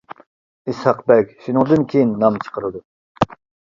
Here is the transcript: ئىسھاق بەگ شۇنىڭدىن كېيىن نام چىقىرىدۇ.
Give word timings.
ئىسھاق 0.73 1.03
بەگ 1.13 1.31
شۇنىڭدىن 1.45 1.87
كېيىن 1.95 2.19
نام 2.27 2.43
چىقىرىدۇ. 2.45 2.87